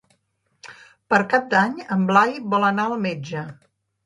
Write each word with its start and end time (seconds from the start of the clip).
Per 1.13 1.19
Cap 1.33 1.45
d'Any 1.51 1.75
en 1.97 2.09
Blai 2.13 2.35
vol 2.55 2.67
anar 2.71 2.89
al 2.93 2.97
metge. 3.05 3.45